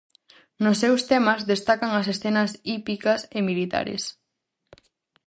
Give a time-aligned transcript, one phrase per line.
[0.63, 4.03] Nos seus temas destacan as escenas hípicas e militares.